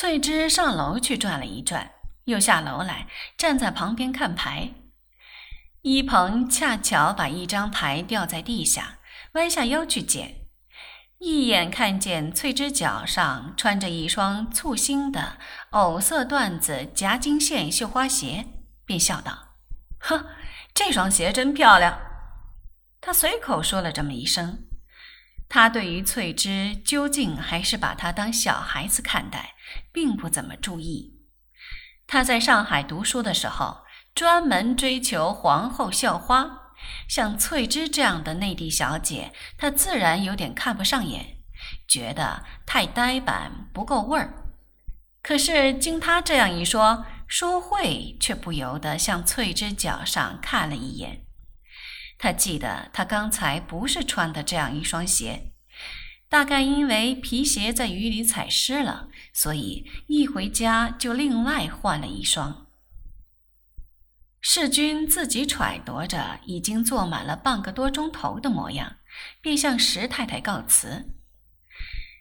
[0.00, 1.90] 翠芝上楼去转了一转，
[2.24, 3.06] 又下楼来，
[3.36, 4.70] 站在旁边看牌。
[5.82, 9.00] 一鹏恰巧把一张牌掉在地下，
[9.32, 10.46] 弯下腰去捡，
[11.18, 15.36] 一眼看见翠芝脚上穿着一双簇新的
[15.72, 18.46] 藕色缎子夹金线绣花鞋，
[18.86, 19.48] 便笑道
[20.00, 20.30] ：“呵，
[20.72, 22.00] 这双鞋真漂亮。”
[23.02, 24.64] 他随口说了这么一声。
[25.46, 29.56] 他对于翠芝究竟还是把她当小孩子看待，
[29.92, 31.20] 并不怎么注意。
[32.06, 33.84] 他在上海读书的时候。
[34.12, 36.74] 专门追求皇后校花，
[37.08, 41.38] 像翠芝这样的内地小姐，他自然有点看不上眼，
[41.86, 44.34] 觉得太呆板不够味儿。
[45.22, 51.24] 可是经他这样一说，淑慧却不由得向翠芝脚上看了一眼。
[52.18, 55.49] 他记得她刚才不是穿的这样一双鞋，
[56.30, 62.68] 大概因为皮鞋在雨里踩湿了，所以一回家就另外换了一双。
[64.40, 68.96] 世君自己揣度着已经坐满了半个多钟头的模样，
[69.42, 71.10] 便向石太太告辞。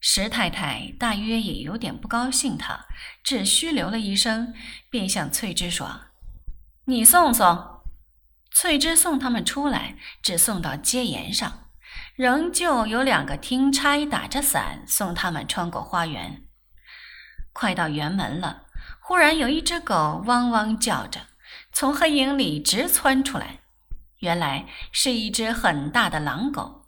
[0.00, 2.86] 石太太大约也有点不高兴，他
[3.22, 4.52] 只虚留了一声，
[4.90, 6.02] 便向翠芝说
[6.84, 7.80] ：“你送送。”
[8.52, 11.63] 翠芝送他们出来，只送到街沿上，
[12.16, 16.44] 仍旧有两个听差打着伞送他们穿过花园。
[17.52, 18.66] 快到园门了，
[19.00, 21.20] 忽然有一只狗汪汪叫着。
[21.72, 23.58] 从黑影里直窜出来，
[24.20, 26.86] 原来是一只很大的狼狗。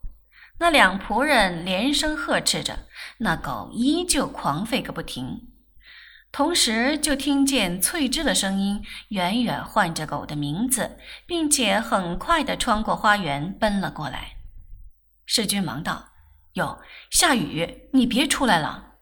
[0.59, 2.87] 那两仆人连声呵斥着，
[3.19, 5.49] 那狗依旧狂吠个不停。
[6.31, 14.36] 同时，就听见翠芝的声音远远唤着狗的名字，并且很快地穿过花园奔了过来。
[15.27, 16.13] 世君忙道
[16.55, 18.95] ：“哟，下雨，你别出来了。”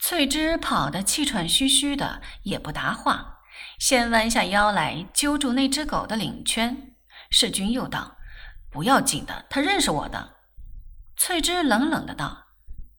[0.00, 3.38] 翠芝跑得气喘吁吁的，也不答话。
[3.78, 6.96] 先弯下腰来揪住那只狗的领圈，
[7.30, 8.16] 世君又道
[8.70, 10.34] ：“不要紧的，他认识我的。”
[11.16, 12.46] 翠芝冷冷的道：“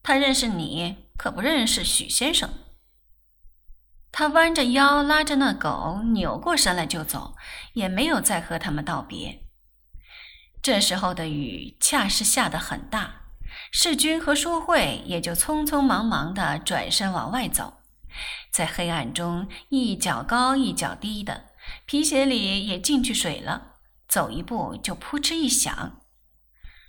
[0.02, 2.50] 他认识你，可不认识许先生。”
[4.10, 7.36] 他弯着腰拉着那狗扭过身来就走，
[7.74, 9.45] 也没有再和他们道别。
[10.66, 13.28] 这时候的雨恰是下得很大，
[13.70, 17.74] 世君和淑慧也就匆匆忙忙的转身往外走。
[18.50, 21.50] 在黑暗中，一脚高一脚低的，
[21.84, 23.74] 皮鞋里也进去水了，
[24.08, 26.00] 走一步就扑哧一响。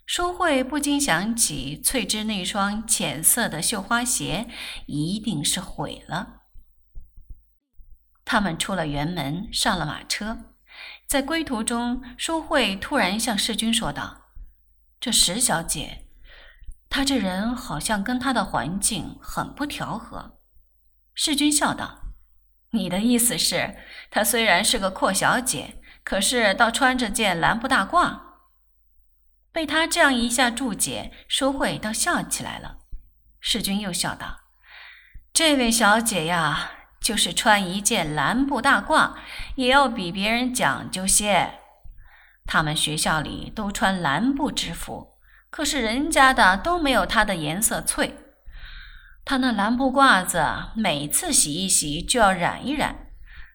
[0.08, 4.48] 淑慧不禁想起翠芝那双浅色的绣花鞋，
[4.88, 6.42] 一定是毁了。
[8.26, 10.56] 他们出了园门，上了马车，
[11.08, 14.26] 在归途中，淑慧突然向世君说道
[15.00, 16.06] ：“这石小姐，
[16.90, 20.40] 她这人好像跟她的环境很不调和。”
[21.16, 22.14] 世君笑道
[22.72, 23.78] ：“你的意思是，
[24.12, 28.22] 她虽然是个阔小姐，可是倒穿着件蓝布大褂。”
[29.54, 32.78] 被他这样一下注解，淑慧倒笑起来了。
[33.40, 34.42] 世君又笑道
[35.34, 39.14] ：“这位小姐呀，就是穿一件蓝布大褂，
[39.56, 41.60] 也要比别人讲究些。
[42.46, 45.18] 他们学校里都穿蓝布制服，
[45.50, 48.24] 可是人家的都没有他的颜色翠。”
[49.26, 50.42] 他那蓝布褂子
[50.74, 53.08] 每次洗一洗就要染一染，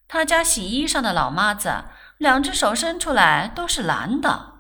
[0.07, 1.85] 他家洗衣裳的老妈子
[2.19, 4.53] 两只手伸出来都是蓝的。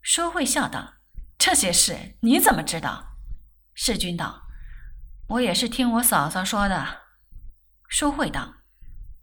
[0.00, 0.94] 淑慧笑道
[1.36, 3.16] ：“这些事你怎么知道？”
[3.76, 4.44] 世君道
[5.28, 7.03] ：“我也是听我嫂嫂说的。”
[7.96, 8.54] 淑慧道：“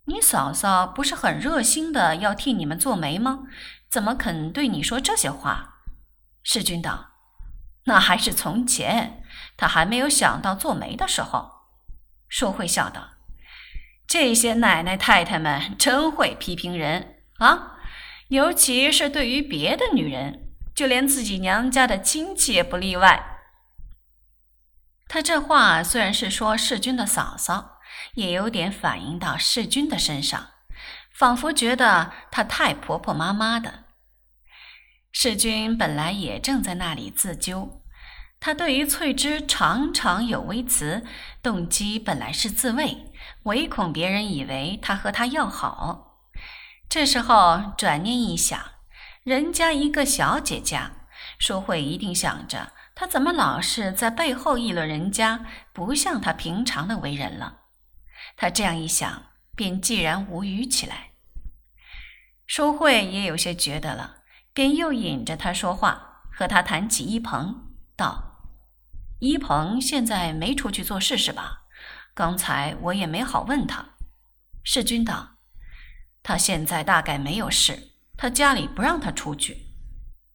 [0.07, 3.39] 你嫂嫂不是很热心的要替你们做媒吗？
[3.89, 5.81] 怎么肯对你说这些话？”
[6.41, 7.09] 世君道。
[7.83, 9.25] 那还是从前，
[9.57, 11.51] 他还没有想到做媒的时候。
[12.29, 13.09] 淑慧笑道
[14.07, 17.75] ：“这些奶奶太太们真会批评人啊，
[18.29, 23.41] 尤其是对于别的女人，就连自己娘家的亲戚也不例外。”
[25.09, 27.80] 他这话虽然是说世君的嫂嫂，
[28.13, 30.49] 也有点反映到世君的身上，
[31.13, 33.85] 仿佛觉得她太婆婆妈妈的。
[35.11, 37.81] 世君本来也正在那里自纠，
[38.39, 41.05] 他对于翠芝常常有微词，
[41.43, 43.11] 动机本来是自卫，
[43.43, 46.23] 唯恐别人以为他和她要好。
[46.89, 48.59] 这时候转念一想，
[49.23, 50.91] 人家一个小姐家，
[51.37, 57.59] 淑慧一定想着他怎么老是在背后议论人家，不像他平常的为人了。
[58.35, 61.11] 他这样一想，便寂然无语起来。
[62.45, 64.17] 淑慧也有些觉得了。
[64.53, 68.41] 便又引着他说话，和他谈起一鹏，道
[69.19, 71.61] ：“一鹏现在没出去做事是吧？
[72.13, 73.91] 刚才我也没好问他。”
[74.61, 75.37] 世君道
[76.21, 79.67] ：“他现在大概没有事，他家里不让他出去。”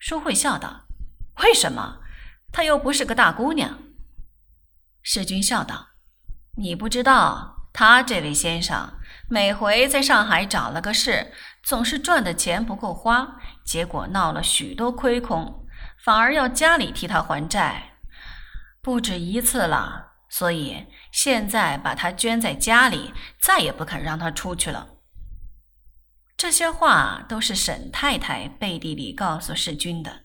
[0.01, 0.87] 淑慧笑道
[1.45, 2.01] ：“为什么？
[2.51, 3.83] 她又不是个大姑娘。”
[5.05, 5.89] 世君笑道
[6.57, 8.95] ：“你不知道，他这位先生
[9.29, 11.31] 每回在上海找了个事，
[11.63, 13.37] 总是赚的钱不够花，
[13.67, 15.67] 结果闹了许多亏空，
[16.03, 17.99] 反而要家里替他还债，
[18.81, 20.15] 不止一次了。
[20.31, 24.87] 所以现在把他圈在家里，再也不肯让他出去了。”
[26.35, 30.23] 这些话都是沈太太背地里告诉世君的。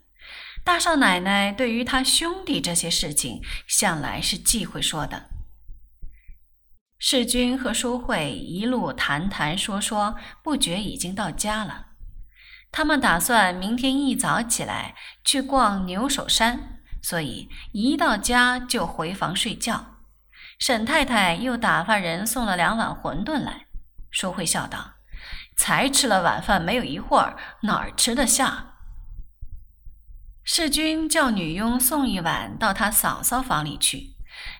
[0.63, 5.30] 大少奶奶对于他兄弟这些事情，向来是忌讳说的。
[7.03, 11.87] 世君和淑慧一路谈谈说说，不觉已经到家了。
[12.71, 14.93] 他们打算明天一早起来
[15.23, 19.97] 去逛牛首山，所以一到家就回房睡觉。
[20.59, 23.65] 沈太太又打发人送了两碗馄饨来。
[24.11, 24.91] 淑慧笑道
[25.57, 28.75] ：“才吃了晚饭没有一会儿，哪儿吃得下？”
[30.45, 34.15] 世君叫女佣送一碗到他嫂嫂房里去，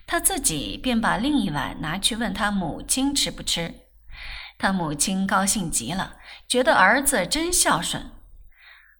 [0.06, 3.74] 他自己便把另一碗拿去问他母亲吃不吃。
[4.58, 8.10] 他母亲高兴极了，觉得儿子真孝顺。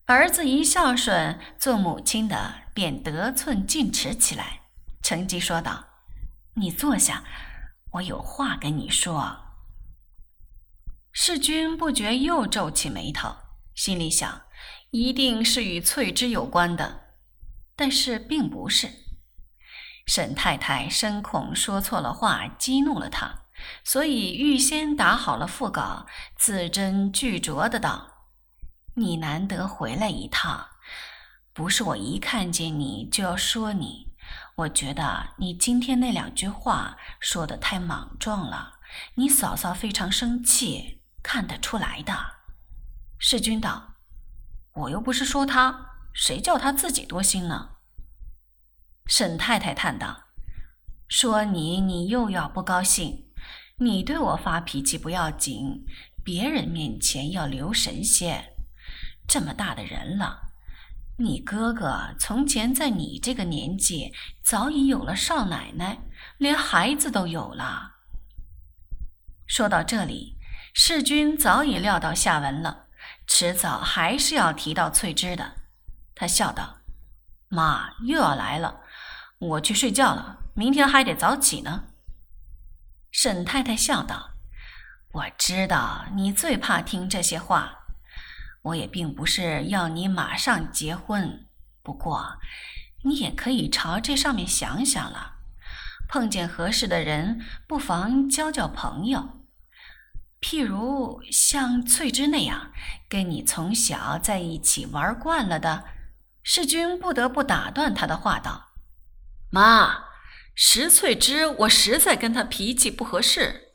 [0.06, 4.62] 儿子一孝顺，做母亲的便得寸进尺起来，
[5.02, 5.84] 乘机说道
[6.54, 7.22] ：“你坐下，
[7.92, 9.38] 我有话跟你说。”
[11.12, 13.36] 世君不觉又皱起眉头，
[13.74, 14.42] 心里想。
[14.90, 17.14] 一定是与翠芝有关的，
[17.74, 19.01] 但是并不是。
[20.06, 23.42] 沈太太深恐说错了话，激怒了他，
[23.84, 26.06] 所以预先打好了腹稿，
[26.36, 28.08] 字斟句酌的道
[28.96, 30.68] ：“你难得回来一趟，
[31.52, 34.12] 不是我一看见你就要说你。
[34.56, 38.80] 我觉得你今天那两句话说的太莽撞了，
[39.14, 42.14] 你嫂嫂非常生气，看得出来的。”
[43.18, 43.90] 世君道。
[44.74, 47.72] 我又不是说他，谁叫他自己多心呢？
[49.06, 50.24] 沈太太叹道
[51.08, 53.26] ：“说你，你又要不高兴。
[53.78, 55.84] 你对我发脾气不要紧，
[56.24, 58.54] 别人面前要留神些。
[59.26, 60.52] 这么大的人了，
[61.18, 64.12] 你哥哥从前在你这个年纪
[64.42, 65.98] 早已有了少奶奶，
[66.38, 67.96] 连孩子都有了。”
[69.46, 70.38] 说到这里，
[70.72, 72.86] 世君早已料到下文了。
[73.26, 75.56] 迟早还是要提到翠芝的，
[76.14, 76.78] 他笑道
[77.48, 78.80] ：“妈又要来了，
[79.42, 81.86] 我去睡觉了，明天还得早起呢。”
[83.10, 84.30] 沈太太笑道
[85.12, 87.78] ：“我知道你最怕听这些话，
[88.62, 91.46] 我也并不是要你马上结婚，
[91.82, 92.38] 不过
[93.02, 95.38] 你也可以朝这上面想想了，
[96.08, 99.40] 碰见合适的人，不妨交交朋友。”
[100.40, 102.72] 譬如像翠芝那样，
[103.08, 105.84] 跟你从小在一起玩惯了的，
[106.42, 108.71] 世君不得不打断他的话道
[109.54, 110.04] ：“妈，
[110.54, 113.74] 石翠芝，我实在跟她脾气不合适。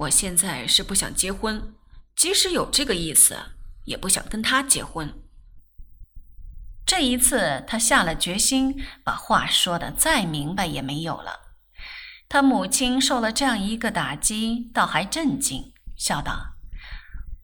[0.00, 1.74] 我现在是不想结婚，
[2.14, 3.38] 即使有这个意思，
[3.86, 5.18] 也不想跟她结婚。”
[6.84, 11.40] 这一次，他下了决心，把话说的再明白也没有了。
[12.28, 15.72] 他母亲受了这样一个打击，倒还震惊。
[15.96, 16.56] 笑道：“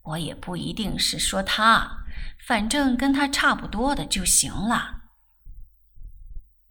[0.05, 2.03] 我也不一定是说他，
[2.45, 4.97] 反正跟他差不多的就行了。”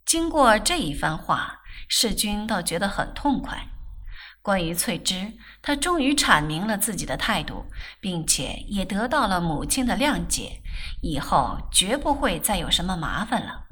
[0.09, 3.67] 经过这一番话，世君倒觉得很痛快。
[4.41, 7.67] 关于翠芝，他终于阐明了自己的态度，
[7.99, 10.63] 并且也得到了母亲的谅解，
[11.03, 13.67] 以后绝不会再有什么麻烦了。